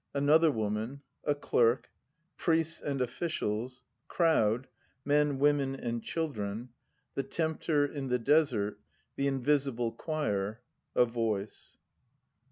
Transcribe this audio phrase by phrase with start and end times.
[0.15, 1.03] Another Woman.
[1.25, 1.91] A Clerk.
[2.35, 3.83] Priests and Officials.
[4.07, 4.67] Crowd:
[5.05, 6.69] Men, Women and Children.
[7.13, 8.79] The Tempter in the Desert.
[9.15, 10.61] The Invisible Choir.
[10.95, 11.77] A Voice.